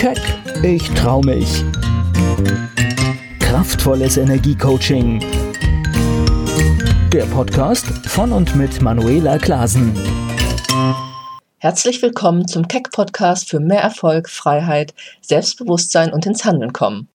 [0.00, 0.16] Keck,
[0.62, 1.62] ich trau mich.
[3.38, 5.20] Kraftvolles Energiecoaching.
[7.12, 9.94] Der Podcast von und mit Manuela Klasen.
[11.58, 17.10] Herzlich willkommen zum Keck-Podcast für mehr Erfolg, Freiheit, Selbstbewusstsein und ins Handeln kommen.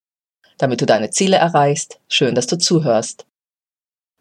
[0.60, 3.26] Damit du deine Ziele erreichst, schön, dass du zuhörst.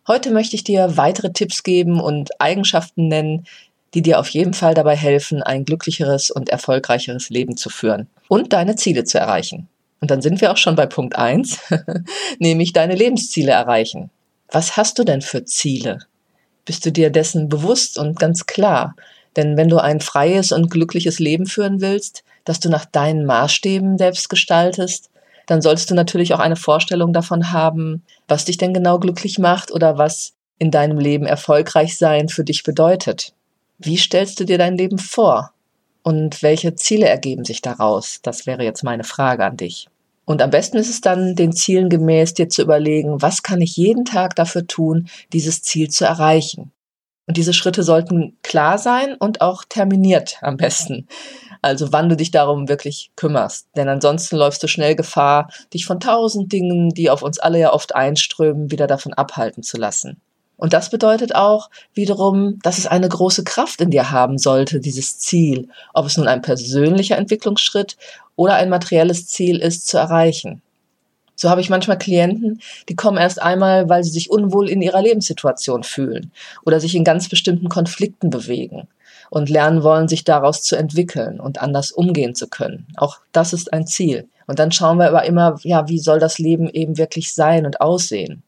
[0.08, 3.44] Heute möchte ich dir weitere Tipps geben und Eigenschaften nennen,
[3.94, 8.52] die dir auf jeden Fall dabei helfen, ein glücklicheres und erfolgreicheres Leben zu führen und
[8.52, 9.68] deine Ziele zu erreichen.
[10.00, 11.60] Und dann sind wir auch schon bei Punkt eins,
[12.38, 14.10] nämlich deine Lebensziele erreichen.
[14.50, 16.00] Was hast du denn für Ziele?
[16.64, 18.96] Bist du dir dessen bewusst und ganz klar?
[19.36, 23.98] Denn wenn du ein freies und glückliches Leben führen willst, das du nach deinen Maßstäben
[23.98, 25.10] selbst gestaltest,
[25.46, 29.72] dann solltest du natürlich auch eine Vorstellung davon haben, was dich denn genau glücklich macht
[29.72, 33.32] oder was in deinem Leben erfolgreich sein für dich bedeutet.
[33.78, 35.52] Wie stellst du dir dein Leben vor?
[36.02, 38.20] Und welche Ziele ergeben sich daraus?
[38.22, 39.88] Das wäre jetzt meine Frage an dich.
[40.26, 43.76] Und am besten ist es dann, den Zielen gemäß dir zu überlegen, was kann ich
[43.76, 46.72] jeden Tag dafür tun, dieses Ziel zu erreichen?
[47.26, 51.08] Und diese Schritte sollten klar sein und auch terminiert am besten.
[51.62, 53.68] Also wann du dich darum wirklich kümmerst.
[53.76, 57.72] Denn ansonsten läufst du schnell Gefahr, dich von tausend Dingen, die auf uns alle ja
[57.72, 60.20] oft einströmen, wieder davon abhalten zu lassen.
[60.56, 65.18] Und das bedeutet auch wiederum, dass es eine große Kraft in dir haben sollte, dieses
[65.18, 67.96] Ziel, ob es nun ein persönlicher Entwicklungsschritt
[68.36, 70.62] oder ein materielles Ziel ist, zu erreichen.
[71.36, 75.02] So habe ich manchmal Klienten, die kommen erst einmal, weil sie sich unwohl in ihrer
[75.02, 76.30] Lebenssituation fühlen
[76.64, 78.86] oder sich in ganz bestimmten Konflikten bewegen
[79.30, 82.86] und lernen wollen, sich daraus zu entwickeln und anders umgehen zu können.
[82.96, 84.28] Auch das ist ein Ziel.
[84.46, 87.80] Und dann schauen wir aber immer, ja, wie soll das Leben eben wirklich sein und
[87.80, 88.44] aussehen?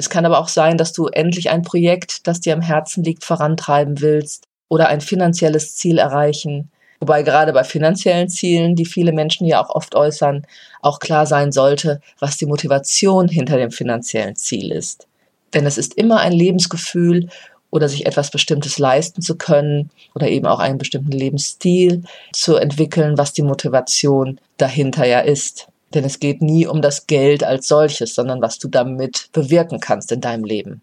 [0.00, 3.22] Es kann aber auch sein, dass du endlich ein Projekt, das dir am Herzen liegt,
[3.22, 6.70] vorantreiben willst oder ein finanzielles Ziel erreichen.
[7.00, 10.46] Wobei gerade bei finanziellen Zielen, die viele Menschen ja auch oft äußern,
[10.80, 15.06] auch klar sein sollte, was die Motivation hinter dem finanziellen Ziel ist.
[15.52, 17.28] Denn es ist immer ein Lebensgefühl
[17.68, 23.18] oder sich etwas Bestimmtes leisten zu können oder eben auch einen bestimmten Lebensstil zu entwickeln,
[23.18, 25.68] was die Motivation dahinter ja ist.
[25.94, 30.12] Denn es geht nie um das Geld als solches, sondern was du damit bewirken kannst
[30.12, 30.82] in deinem Leben.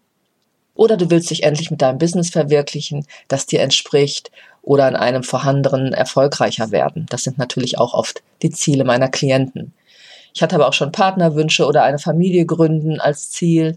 [0.74, 4.30] Oder du willst dich endlich mit deinem Business verwirklichen, das dir entspricht,
[4.62, 7.06] oder in einem vorhandenen erfolgreicher werden.
[7.08, 9.72] Das sind natürlich auch oft die Ziele meiner Klienten.
[10.34, 13.76] Ich hatte aber auch schon Partnerwünsche oder eine Familie gründen als Ziel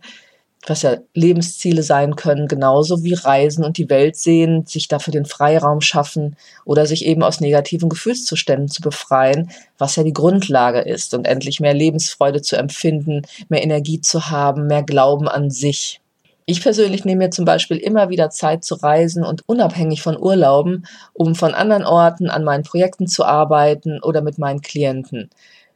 [0.67, 5.25] was ja Lebensziele sein können, genauso wie Reisen und die Welt sehen, sich dafür den
[5.25, 6.35] Freiraum schaffen
[6.66, 11.59] oder sich eben aus negativen Gefühlszuständen zu befreien, was ja die Grundlage ist und endlich
[11.59, 15.99] mehr Lebensfreude zu empfinden, mehr Energie zu haben, mehr Glauben an sich.
[16.45, 20.85] Ich persönlich nehme mir zum Beispiel immer wieder Zeit zu reisen und unabhängig von Urlauben,
[21.13, 25.29] um von anderen Orten an meinen Projekten zu arbeiten oder mit meinen Klienten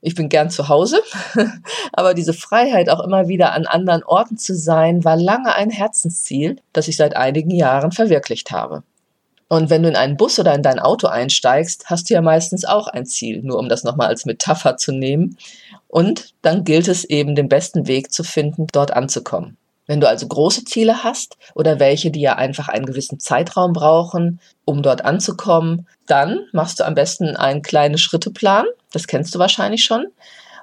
[0.05, 1.01] ich bin gern zu Hause,
[1.93, 6.57] aber diese Freiheit auch immer wieder an anderen Orten zu sein, war lange ein Herzensziel,
[6.73, 8.83] das ich seit einigen Jahren verwirklicht habe.
[9.47, 12.65] Und wenn du in einen Bus oder in dein Auto einsteigst, hast du ja meistens
[12.65, 15.37] auch ein Ziel, nur um das nochmal als Metapher zu nehmen.
[15.87, 19.57] Und dann gilt es eben, den besten Weg zu finden, dort anzukommen.
[19.87, 24.39] Wenn du also große Ziele hast oder welche, die ja einfach einen gewissen Zeitraum brauchen,
[24.65, 28.65] um dort anzukommen, dann machst du am besten einen kleinen Schritteplan.
[28.91, 30.07] Das kennst du wahrscheinlich schon.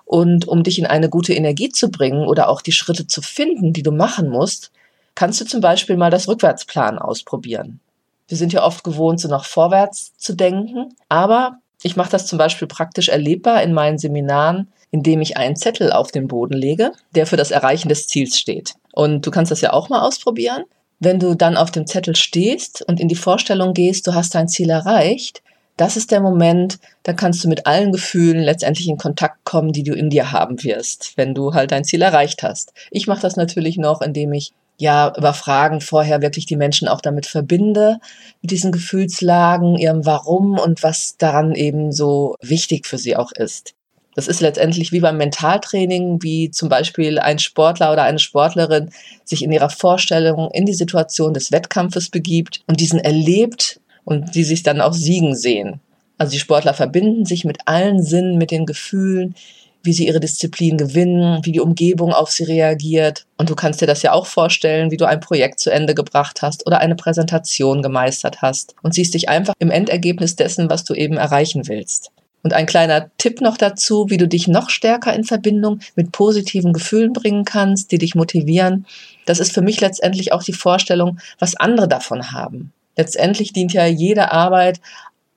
[0.04, 3.72] Und um dich in eine gute Energie zu bringen oder auch die Schritte zu finden,
[3.72, 4.72] die du machen musst,
[5.14, 7.80] kannst du zum Beispiel mal das Rückwärtsplan ausprobieren.
[8.28, 12.38] Wir sind ja oft gewohnt, so nach vorwärts zu denken, aber ich mache das zum
[12.38, 17.26] Beispiel praktisch erlebbar in meinen Seminaren, indem ich einen Zettel auf den Boden lege, der
[17.26, 18.75] für das Erreichen des Ziels steht.
[18.93, 20.65] Und du kannst das ja auch mal ausprobieren.
[21.00, 24.48] Wenn du dann auf dem Zettel stehst und in die Vorstellung gehst, du hast dein
[24.48, 25.43] Ziel erreicht,
[25.76, 29.82] das ist der Moment, da kannst du mit allen Gefühlen letztendlich in Kontakt kommen, die
[29.82, 32.72] du in dir haben wirst, wenn du halt dein Ziel erreicht hast.
[32.91, 37.00] Ich mache das natürlich noch, indem ich ja über Fragen vorher wirklich die Menschen auch
[37.00, 37.98] damit verbinde,
[38.43, 43.75] mit diesen Gefühlslagen, ihrem Warum und was daran eben so wichtig für sie auch ist.
[44.14, 48.90] Das ist letztendlich wie beim Mentaltraining, wie zum Beispiel ein Sportler oder eine Sportlerin
[49.25, 54.44] sich in ihrer Vorstellung in die Situation des Wettkampfes begibt und diesen erlebt und die
[54.44, 55.81] sich dann auch siegen sehen.
[56.19, 59.35] Also die Sportler verbinden sich mit allen Sinnen, mit den Gefühlen,
[59.82, 63.26] wie sie ihre Disziplin gewinnen, wie die Umgebung auf sie reagiert.
[63.37, 66.43] Und du kannst dir das ja auch vorstellen, wie du ein Projekt zu Ende gebracht
[66.43, 70.94] hast oder eine Präsentation gemeistert hast und siehst dich einfach im Endergebnis dessen, was du
[70.94, 72.11] eben erreichen willst.
[72.43, 76.73] Und ein kleiner Tipp noch dazu, wie du dich noch stärker in Verbindung mit positiven
[76.73, 78.87] Gefühlen bringen kannst, die dich motivieren.
[79.26, 82.73] Das ist für mich letztendlich auch die Vorstellung, was andere davon haben.
[82.96, 84.81] Letztendlich dient ja jede Arbeit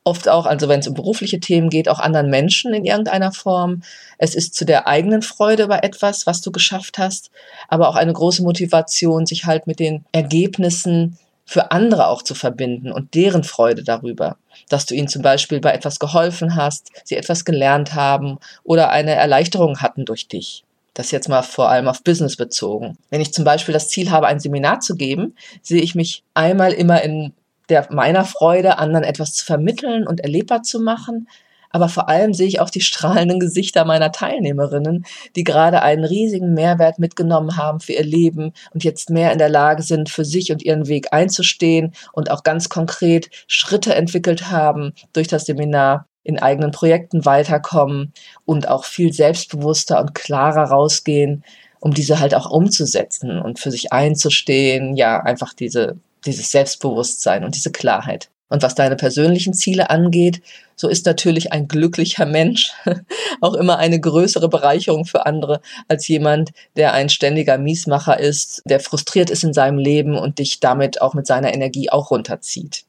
[0.06, 3.82] oft auch, also wenn es um berufliche Themen geht, auch anderen Menschen in irgendeiner Form.
[4.18, 7.32] Es ist zu der eigenen Freude über etwas, was du geschafft hast,
[7.68, 12.92] aber auch eine große Motivation, sich halt mit den Ergebnissen für andere auch zu verbinden
[12.92, 14.38] und deren Freude darüber,
[14.70, 19.14] dass du ihnen zum Beispiel bei etwas geholfen hast, sie etwas gelernt haben oder eine
[19.14, 20.64] Erleichterung hatten durch dich.
[20.94, 22.98] Das jetzt mal vor allem auf Business bezogen.
[23.10, 26.72] Wenn ich zum Beispiel das Ziel habe, ein Seminar zu geben, sehe ich mich einmal
[26.72, 27.34] immer in
[27.70, 31.28] der meiner Freude, anderen etwas zu vermitteln und erlebbar zu machen.
[31.76, 36.54] Aber vor allem sehe ich auch die strahlenden Gesichter meiner Teilnehmerinnen, die gerade einen riesigen
[36.54, 40.54] Mehrwert mitgenommen haben für ihr Leben und jetzt mehr in der Lage sind, für sich
[40.54, 46.40] und ihren Weg einzustehen und auch ganz konkret Schritte entwickelt haben durch das Seminar in
[46.40, 48.14] eigenen Projekten weiterkommen
[48.46, 51.44] und auch viel selbstbewusster und klarer rausgehen,
[51.80, 57.56] um diese halt auch umzusetzen und für sich einzustehen, ja, einfach diese dieses Selbstbewusstsein und
[57.56, 58.30] diese Klarheit.
[58.48, 60.42] Und was deine persönlichen Ziele angeht,
[60.76, 62.74] so ist natürlich ein glücklicher Mensch
[63.42, 68.80] auch immer eine größere Bereicherung für andere als jemand, der ein ständiger Miesmacher ist, der
[68.80, 72.84] frustriert ist in seinem Leben und dich damit auch mit seiner Energie auch runterzieht.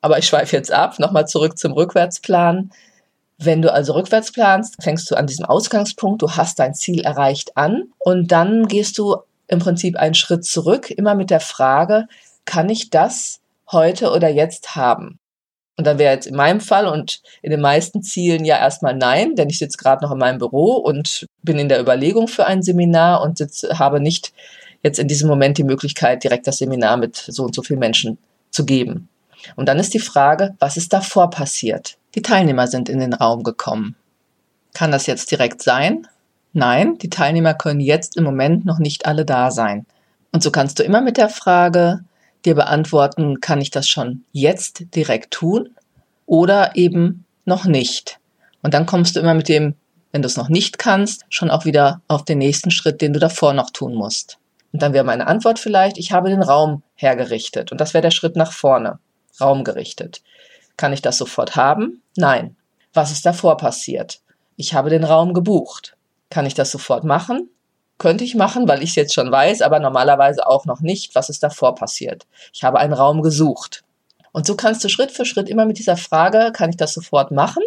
[0.00, 2.70] Aber ich schweife jetzt ab, nochmal zurück zum Rückwärtsplan.
[3.36, 7.56] Wenn du also rückwärts planst, fängst du an diesem Ausgangspunkt, du hast dein Ziel erreicht
[7.56, 9.16] an und dann gehst du
[9.46, 12.08] im Prinzip einen Schritt zurück, immer mit der Frage,
[12.48, 13.40] kann ich das
[13.70, 15.18] heute oder jetzt haben?
[15.76, 19.36] Und dann wäre jetzt in meinem Fall und in den meisten Zielen ja erstmal nein,
[19.36, 22.62] denn ich sitze gerade noch in meinem Büro und bin in der Überlegung für ein
[22.62, 24.32] Seminar und sitze, habe nicht
[24.82, 28.18] jetzt in diesem Moment die Möglichkeit, direkt das Seminar mit so und so vielen Menschen
[28.50, 29.08] zu geben.
[29.54, 31.98] Und dann ist die Frage, was ist davor passiert?
[32.14, 33.94] Die Teilnehmer sind in den Raum gekommen.
[34.72, 36.08] Kann das jetzt direkt sein?
[36.54, 39.86] Nein, die Teilnehmer können jetzt im Moment noch nicht alle da sein.
[40.32, 42.00] Und so kannst du immer mit der Frage,
[42.44, 45.70] dir beantworten, kann ich das schon jetzt direkt tun
[46.26, 48.18] oder eben noch nicht.
[48.62, 49.74] Und dann kommst du immer mit dem,
[50.12, 53.20] wenn du es noch nicht kannst, schon auch wieder auf den nächsten Schritt, den du
[53.20, 54.38] davor noch tun musst.
[54.72, 57.72] Und dann wäre meine Antwort vielleicht, ich habe den Raum hergerichtet.
[57.72, 58.98] Und das wäre der Schritt nach vorne.
[59.40, 60.22] Raum gerichtet.
[60.76, 62.02] Kann ich das sofort haben?
[62.16, 62.56] Nein.
[62.92, 64.20] Was ist davor passiert?
[64.56, 65.96] Ich habe den Raum gebucht.
[66.30, 67.48] Kann ich das sofort machen?
[67.98, 71.28] Könnte ich machen, weil ich es jetzt schon weiß, aber normalerweise auch noch nicht, was
[71.28, 72.26] ist davor passiert.
[72.52, 73.82] Ich habe einen Raum gesucht.
[74.32, 77.30] Und so kannst du Schritt für Schritt immer mit dieser Frage, kann ich das sofort
[77.32, 77.62] machen?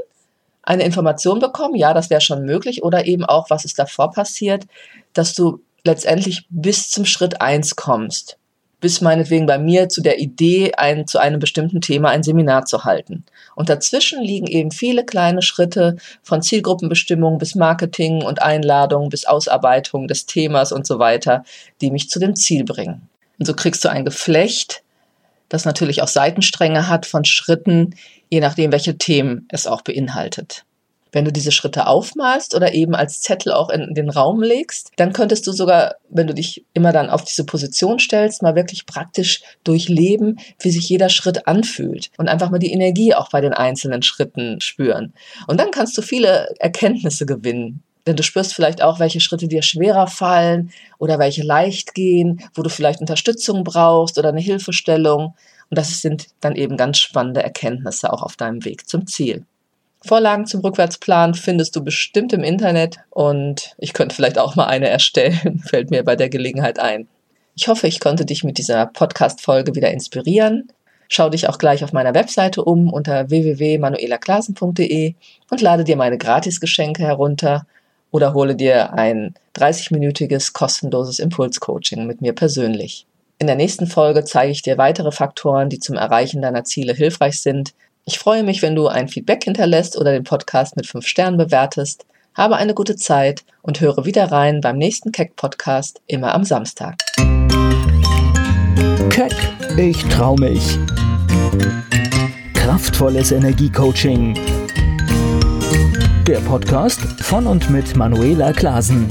[0.63, 4.65] Eine Information bekommen, ja, das wäre schon möglich, oder eben auch, was ist davor passiert,
[5.13, 8.37] dass du letztendlich bis zum Schritt eins kommst
[8.81, 12.83] bis meinetwegen bei mir zu der Idee, ein, zu einem bestimmten Thema ein Seminar zu
[12.83, 13.23] halten.
[13.55, 20.07] Und dazwischen liegen eben viele kleine Schritte von Zielgruppenbestimmung bis Marketing und Einladung bis Ausarbeitung
[20.07, 21.43] des Themas und so weiter,
[21.79, 23.07] die mich zu dem Ziel bringen.
[23.39, 24.83] Und so kriegst du ein Geflecht,
[25.47, 27.95] das natürlich auch Seitenstränge hat von Schritten,
[28.29, 30.63] je nachdem, welche Themen es auch beinhaltet.
[31.11, 35.13] Wenn du diese Schritte aufmalst oder eben als Zettel auch in den Raum legst, dann
[35.13, 39.41] könntest du sogar, wenn du dich immer dann auf diese Position stellst, mal wirklich praktisch
[39.63, 44.01] durchleben, wie sich jeder Schritt anfühlt und einfach mal die Energie auch bei den einzelnen
[44.03, 45.13] Schritten spüren.
[45.47, 47.83] Und dann kannst du viele Erkenntnisse gewinnen.
[48.07, 52.63] Denn du spürst vielleicht auch, welche Schritte dir schwerer fallen oder welche leicht gehen, wo
[52.63, 55.35] du vielleicht Unterstützung brauchst oder eine Hilfestellung.
[55.69, 59.45] Und das sind dann eben ganz spannende Erkenntnisse auch auf deinem Weg zum Ziel.
[60.03, 64.89] Vorlagen zum Rückwärtsplan findest du bestimmt im Internet und ich könnte vielleicht auch mal eine
[64.89, 67.07] erstellen, fällt mir bei der Gelegenheit ein.
[67.55, 70.71] Ich hoffe, ich konnte dich mit dieser Podcast-Folge wieder inspirieren.
[71.07, 75.13] Schau dich auch gleich auf meiner Webseite um unter www.manuelaklasen.de
[75.51, 77.67] und lade dir meine Gratisgeschenke herunter
[78.09, 83.05] oder hole dir ein 30-minütiges kostenloses Impulscoaching mit mir persönlich.
[83.39, 87.41] In der nächsten Folge zeige ich dir weitere Faktoren, die zum Erreichen deiner Ziele hilfreich
[87.41, 87.73] sind,
[88.05, 92.05] ich freue mich, wenn du ein Feedback hinterlässt oder den Podcast mit 5 Sternen bewertest.
[92.33, 96.95] Habe eine gute Zeit und höre wieder rein beim nächsten Keck Podcast, immer am Samstag.
[99.09, 99.35] Keck,
[99.77, 100.79] ich trau mich.
[102.53, 104.37] Kraftvolles Energiecoaching.
[106.27, 109.09] Der Podcast von und mit Manuela Klasen.